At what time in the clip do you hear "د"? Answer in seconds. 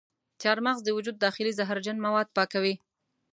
0.83-0.89